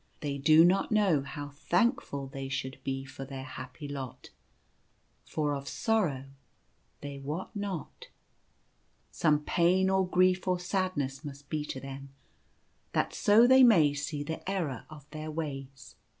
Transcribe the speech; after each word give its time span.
They 0.21 0.39
do 0.39 0.65
not 0.65 0.91
know 0.91 1.21
how 1.21 1.49
thankful 1.49 2.25
they 2.25 2.49
should 2.49 2.79
be 2.83 3.05
for 3.05 3.23
their 3.23 3.43
happy 3.43 3.87
lot, 3.87 4.31
for 5.27 5.53
of 5.53 5.67
sorrow 5.67 6.25
they 7.01 7.19
wot 7.19 7.55
not. 7.55 8.07
Some 9.11 9.41
pain 9.43 9.91
or 9.91 10.07
grief 10.07 10.47
or 10.47 10.59
sadness 10.59 11.23
must 11.23 11.51
be 11.51 11.63
to 11.65 11.79
them, 11.79 12.09
that 12.93 13.13
so 13.13 13.45
they 13.45 13.61
may 13.63 13.93
see 13.93 14.23
the 14.23 14.41
error 14.49 14.85
of 14.89 15.07
their 15.11 15.29
ways." 15.29 15.93